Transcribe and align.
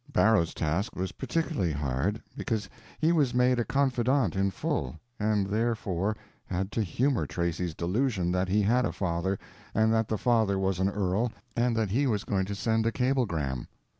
Barrow's 0.11 0.55
task 0.55 0.95
was 0.95 1.11
particularly 1.11 1.71
hard, 1.73 2.23
because 2.35 2.67
he 2.97 3.11
was 3.11 3.35
made 3.35 3.59
a 3.59 3.63
confidant 3.63 4.35
in 4.35 4.49
full, 4.49 4.99
and 5.19 5.45
therefore 5.45 6.17
had 6.47 6.71
to 6.71 6.81
humor 6.81 7.27
Tracy's 7.27 7.75
delusion 7.75 8.31
that 8.31 8.47
he 8.49 8.63
had 8.63 8.83
a 8.83 8.91
father, 8.91 9.37
and 9.75 9.93
that 9.93 10.07
the 10.07 10.17
father 10.17 10.57
was 10.57 10.79
an 10.79 10.89
earl, 10.89 11.31
and 11.55 11.75
that 11.75 11.91
he 11.91 12.07
was 12.07 12.23
going 12.23 12.45
to 12.45 12.55
send 12.55 12.87
a 12.87 12.91
cablegram. 12.91 13.67